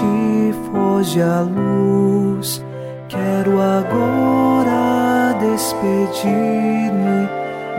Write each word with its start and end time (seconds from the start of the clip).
Noite, 0.00 0.54
foge 0.70 1.20
a 1.20 1.40
luz. 1.40 2.64
Quero 3.08 3.60
agora 3.60 5.34
despedir-me. 5.40 7.28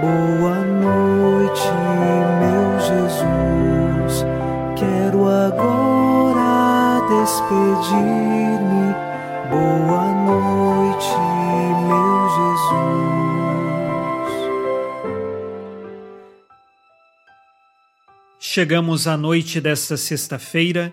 Boa 0.00 0.56
noite, 0.64 1.70
meu 2.40 2.80
Jesus. 2.80 4.24
Quero 4.76 5.28
agora 5.28 7.00
despedir-me. 7.08 8.94
Boa 9.50 10.06
noite, 10.26 11.16
meu 11.86 12.28
Jesus. 12.36 13.28
Chegamos 18.40 19.06
à 19.06 19.16
noite 19.16 19.60
desta 19.60 19.96
sexta-feira 19.96 20.92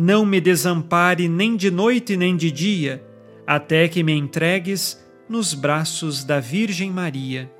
não 0.00 0.24
me 0.24 0.40
desampare 0.40 1.26
nem 1.26 1.56
de 1.56 1.72
noite 1.72 2.16
nem 2.16 2.36
de 2.36 2.52
dia, 2.52 3.04
até 3.44 3.88
que 3.88 4.04
me 4.04 4.12
entregues 4.12 5.04
nos 5.28 5.52
braços 5.52 6.22
da 6.22 6.38
Virgem 6.38 6.88
Maria. 6.88 7.50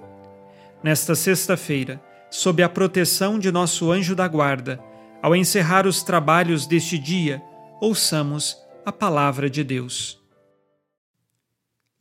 Nesta 0.80 1.16
sexta-feira, 1.16 2.00
sob 2.30 2.62
a 2.62 2.68
proteção 2.68 3.40
de 3.40 3.50
nosso 3.50 3.90
anjo 3.90 4.14
da 4.14 4.28
guarda, 4.28 4.80
ao 5.20 5.34
encerrar 5.34 5.84
os 5.84 6.04
trabalhos 6.04 6.64
deste 6.64 6.96
dia, 6.96 7.42
ouçamos 7.80 8.56
a 8.86 8.92
palavra 8.92 9.50
de 9.50 9.64
Deus. 9.64 10.22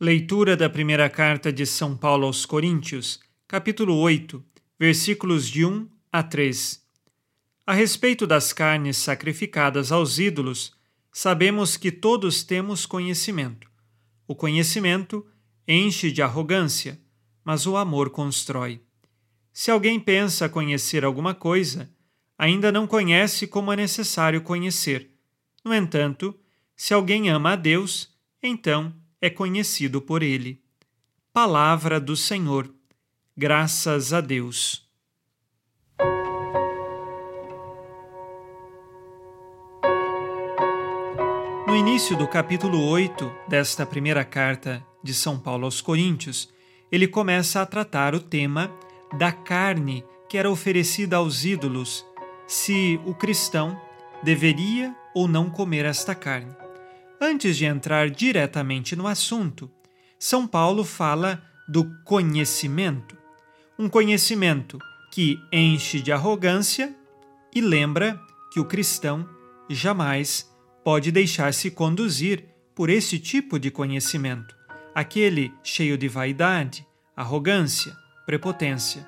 Leitura 0.00 0.56
da 0.56 0.70
primeira 0.70 1.10
carta 1.10 1.52
de 1.52 1.66
São 1.66 1.96
Paulo 1.96 2.26
aos 2.26 2.46
Coríntios, 2.46 3.18
capítulo 3.48 3.96
8, 3.96 4.40
versículos 4.78 5.48
de 5.48 5.64
1 5.66 5.88
a 6.12 6.22
3. 6.22 6.87
A 7.68 7.74
respeito 7.74 8.26
das 8.26 8.54
carnes 8.54 8.96
sacrificadas 8.96 9.92
aos 9.92 10.18
ídolos, 10.18 10.72
sabemos 11.12 11.76
que 11.76 11.92
todos 11.92 12.42
temos 12.42 12.86
conhecimento. 12.86 13.70
O 14.26 14.34
conhecimento 14.34 15.26
enche 15.66 16.10
de 16.10 16.22
arrogância, 16.22 16.98
mas 17.44 17.66
o 17.66 17.76
amor 17.76 18.08
constrói. 18.08 18.80
Se 19.52 19.70
alguém 19.70 20.00
pensa 20.00 20.48
conhecer 20.48 21.04
alguma 21.04 21.34
coisa, 21.34 21.90
ainda 22.38 22.72
não 22.72 22.86
conhece 22.86 23.46
como 23.46 23.70
é 23.70 23.76
necessário 23.76 24.40
conhecer. 24.40 25.10
No 25.62 25.74
entanto, 25.74 26.34
se 26.74 26.94
alguém 26.94 27.28
ama 27.28 27.52
a 27.52 27.56
Deus, 27.56 28.16
então 28.42 28.94
é 29.20 29.28
conhecido 29.28 30.00
por 30.00 30.22
ele. 30.22 30.64
Palavra 31.34 32.00
do 32.00 32.16
Senhor. 32.16 32.74
Graças 33.36 34.14
a 34.14 34.22
Deus. 34.22 34.87
No 41.68 41.76
início 41.76 42.16
do 42.16 42.26
capítulo 42.26 42.82
8 42.82 43.30
desta 43.46 43.84
primeira 43.84 44.24
carta 44.24 44.82
de 45.02 45.12
São 45.12 45.38
Paulo 45.38 45.66
aos 45.66 45.82
Coríntios, 45.82 46.48
ele 46.90 47.06
começa 47.06 47.60
a 47.60 47.66
tratar 47.66 48.14
o 48.14 48.20
tema 48.20 48.72
da 49.18 49.30
carne 49.30 50.02
que 50.30 50.38
era 50.38 50.50
oferecida 50.50 51.16
aos 51.16 51.44
ídolos, 51.44 52.06
se 52.46 52.98
o 53.04 53.12
cristão 53.12 53.78
deveria 54.22 54.96
ou 55.14 55.28
não 55.28 55.50
comer 55.50 55.84
esta 55.84 56.14
carne. 56.14 56.56
Antes 57.20 57.54
de 57.58 57.66
entrar 57.66 58.08
diretamente 58.08 58.96
no 58.96 59.06
assunto, 59.06 59.70
São 60.18 60.46
Paulo 60.46 60.86
fala 60.86 61.42
do 61.68 61.84
conhecimento, 62.02 63.14
um 63.78 63.90
conhecimento 63.90 64.78
que 65.12 65.38
enche 65.52 66.00
de 66.00 66.12
arrogância 66.12 66.96
e 67.54 67.60
lembra 67.60 68.18
que 68.50 68.58
o 68.58 68.64
cristão 68.64 69.28
jamais 69.68 70.48
pode 70.88 71.12
deixar-se 71.12 71.70
conduzir 71.70 72.46
por 72.74 72.88
esse 72.88 73.18
tipo 73.18 73.58
de 73.58 73.70
conhecimento 73.70 74.56
aquele 74.94 75.52
cheio 75.62 75.98
de 75.98 76.08
vaidade, 76.08 76.86
arrogância, 77.14 77.94
prepotência. 78.24 79.06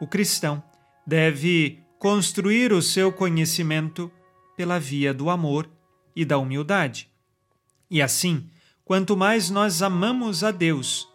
O 0.00 0.06
cristão 0.06 0.62
deve 1.06 1.80
construir 1.98 2.72
o 2.72 2.80
seu 2.80 3.12
conhecimento 3.12 4.10
pela 4.56 4.80
via 4.80 5.12
do 5.12 5.28
amor 5.28 5.68
e 6.16 6.24
da 6.24 6.38
humildade. 6.38 7.10
E 7.90 8.00
assim, 8.00 8.48
quanto 8.82 9.14
mais 9.14 9.50
nós 9.50 9.82
amamos 9.82 10.42
a 10.42 10.50
Deus, 10.50 11.06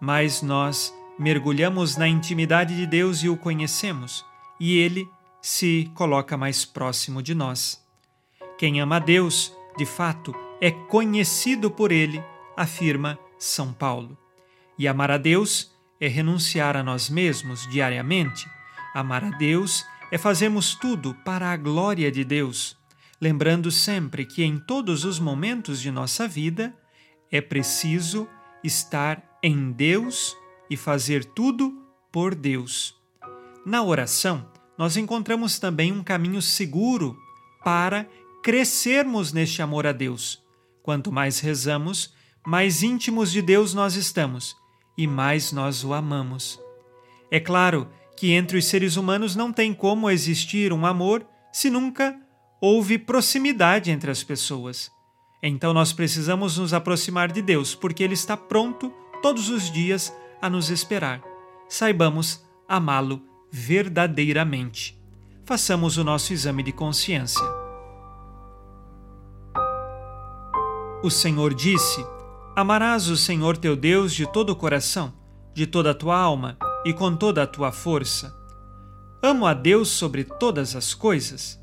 mais 0.00 0.42
nós 0.42 0.94
mergulhamos 1.18 1.96
na 1.96 2.06
intimidade 2.06 2.76
de 2.76 2.86
Deus 2.86 3.24
e 3.24 3.28
o 3.28 3.36
conhecemos, 3.36 4.24
e 4.60 4.78
ele 4.78 5.08
se 5.42 5.90
coloca 5.96 6.36
mais 6.36 6.64
próximo 6.64 7.20
de 7.20 7.34
nós. 7.34 7.89
Quem 8.60 8.78
ama 8.78 8.96
a 8.96 8.98
Deus, 8.98 9.56
de 9.78 9.86
fato, 9.86 10.34
é 10.60 10.70
conhecido 10.70 11.70
por 11.70 11.90
ele, 11.90 12.22
afirma 12.54 13.18
são 13.38 13.72
Paulo. 13.72 14.18
E 14.78 14.86
amar 14.86 15.10
a 15.10 15.16
Deus 15.16 15.72
é 15.98 16.06
renunciar 16.06 16.76
a 16.76 16.82
nós 16.82 17.08
mesmos 17.08 17.66
diariamente. 17.68 18.46
Amar 18.92 19.24
a 19.24 19.30
Deus 19.30 19.86
é 20.12 20.18
fazermos 20.18 20.74
tudo 20.74 21.14
para 21.24 21.50
a 21.50 21.56
glória 21.56 22.12
de 22.12 22.22
Deus, 22.22 22.76
lembrando 23.18 23.70
sempre 23.70 24.26
que 24.26 24.44
em 24.44 24.58
todos 24.58 25.06
os 25.06 25.18
momentos 25.18 25.80
de 25.80 25.90
nossa 25.90 26.28
vida 26.28 26.76
é 27.32 27.40
preciso 27.40 28.28
estar 28.62 29.38
em 29.42 29.72
Deus 29.72 30.36
e 30.68 30.76
fazer 30.76 31.24
tudo 31.24 31.82
por 32.12 32.34
Deus. 32.34 32.94
Na 33.64 33.82
oração, 33.82 34.46
nós 34.76 34.98
encontramos 34.98 35.58
também 35.58 35.90
um 35.90 36.04
caminho 36.04 36.42
seguro 36.42 37.16
para 37.64 38.06
crescermos 38.42 39.32
neste 39.32 39.62
amor 39.62 39.86
a 39.86 39.92
Deus. 39.92 40.42
Quanto 40.82 41.12
mais 41.12 41.40
rezamos, 41.40 42.14
mais 42.46 42.82
íntimos 42.82 43.30
de 43.30 43.42
Deus 43.42 43.74
nós 43.74 43.96
estamos 43.96 44.56
e 44.96 45.06
mais 45.06 45.52
nós 45.52 45.84
o 45.84 45.92
amamos. 45.92 46.60
É 47.30 47.38
claro 47.38 47.88
que 48.16 48.32
entre 48.32 48.58
os 48.58 48.66
seres 48.66 48.96
humanos 48.96 49.36
não 49.36 49.52
tem 49.52 49.72
como 49.72 50.10
existir 50.10 50.72
um 50.72 50.84
amor 50.84 51.26
se 51.52 51.70
nunca 51.70 52.18
houve 52.60 52.98
proximidade 52.98 53.90
entre 53.90 54.10
as 54.10 54.22
pessoas. 54.22 54.90
Então 55.42 55.72
nós 55.72 55.92
precisamos 55.92 56.58
nos 56.58 56.74
aproximar 56.74 57.32
de 57.32 57.40
Deus, 57.40 57.74
porque 57.74 58.02
Ele 58.02 58.14
está 58.14 58.36
pronto 58.36 58.92
todos 59.22 59.48
os 59.48 59.70
dias 59.70 60.12
a 60.40 60.50
nos 60.50 60.70
esperar. 60.70 61.22
Saibamos 61.68 62.44
amá-lo 62.68 63.22
verdadeiramente. 63.50 64.98
Façamos 65.44 65.96
o 65.96 66.04
nosso 66.04 66.32
exame 66.32 66.62
de 66.62 66.72
consciência. 66.72 67.59
O 71.02 71.10
Senhor 71.10 71.54
disse 71.54 72.06
Amarás 72.54 73.08
o 73.08 73.16
Senhor 73.16 73.56
teu 73.56 73.74
Deus 73.74 74.12
de 74.12 74.30
todo 74.30 74.50
o 74.50 74.56
coração, 74.56 75.14
de 75.54 75.66
toda 75.66 75.92
a 75.92 75.94
tua 75.94 76.18
alma 76.18 76.58
e 76.84 76.92
com 76.92 77.16
toda 77.16 77.42
a 77.42 77.46
tua 77.46 77.72
força. 77.72 78.36
Amo 79.22 79.46
a 79.46 79.54
Deus 79.54 79.88
sobre 79.88 80.24
todas 80.24 80.76
as 80.76 80.92
coisas. 80.92 81.58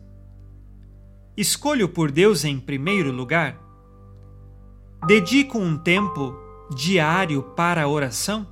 Escolho 1.35 1.87
por 1.87 2.11
Deus 2.11 2.45
em 2.45 2.59
primeiro 2.59 3.11
lugar. 3.11 3.59
Dedico 5.05 5.59
um 5.59 5.77
tempo 5.77 6.35
diário 6.75 7.43
para 7.43 7.83
a 7.83 7.87
oração. 7.87 8.47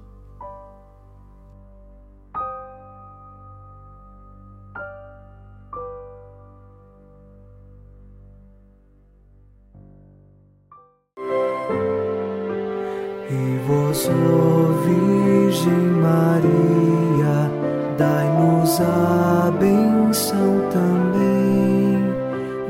E 13.36 13.58
vós, 13.68 14.08
ó 14.08 14.72
Virgem 14.86 15.74
Maria, 16.02 17.52
dai-nos 17.98 18.80
a 18.80 19.52
benção 19.60 20.70
também. 20.72 22.00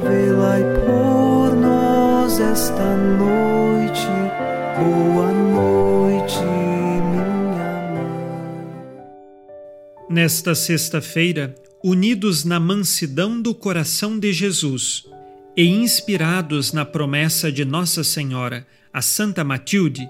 Velai 0.02 0.64
por 0.84 1.56
nós 1.56 2.40
esta 2.40 2.98
noite. 2.98 4.08
Boa 4.80 5.32
noite, 5.32 6.40
minha 6.42 7.26
mãe. 7.94 8.98
Nesta 10.10 10.56
sexta-feira, 10.56 11.54
unidos 11.84 12.44
na 12.44 12.60
mansidão 12.60 13.40
do 13.40 13.54
coração 13.54 14.18
de 14.18 14.34
Jesus 14.34 15.04
e 15.56 15.68
inspirados 15.68 16.74
na 16.74 16.84
promessa 16.84 17.52
de 17.52 17.64
Nossa 17.64 18.04
Senhora, 18.04 18.66
a 18.92 19.02
Santa 19.02 19.44
Matilde, 19.44 20.10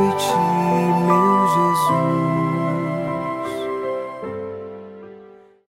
watching. 0.21 0.50